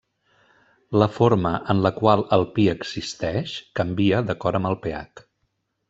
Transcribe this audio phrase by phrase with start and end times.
[1.01, 5.29] La forma en la qual el Pi existeix canvia d'acord amb el pH.